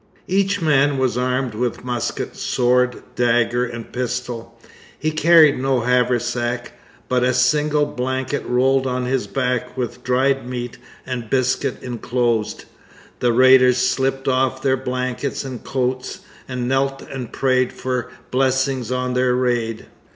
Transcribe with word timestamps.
Each 0.27 0.63
man 0.63 0.97
was 0.97 1.15
armed 1.15 1.53
with 1.53 1.83
musket, 1.83 2.35
sword, 2.35 3.03
dagger, 3.15 3.65
and 3.65 3.91
pistol. 3.93 4.57
He 4.97 5.11
carried 5.11 5.59
no 5.59 5.81
haversack, 5.81 6.71
but 7.07 7.23
a 7.23 7.35
single 7.35 7.85
blanket 7.85 8.43
rolled 8.47 8.87
on 8.87 9.05
his 9.05 9.27
back 9.27 9.77
with 9.77 10.03
dried 10.03 10.49
meat 10.49 10.79
and 11.05 11.29
biscuit 11.29 11.83
enclosed. 11.83 12.65
The 13.19 13.31
raiders 13.31 13.77
slipped 13.77 14.27
off 14.27 14.63
their 14.63 14.75
blankets 14.75 15.45
and 15.45 15.63
coats, 15.63 16.21
and 16.47 16.67
knelt 16.67 17.03
and 17.03 17.31
prayed 17.31 17.71
for 17.71 18.09
blessing 18.31 18.83
on 18.91 19.13
their 19.13 19.35
raid. 19.35 19.85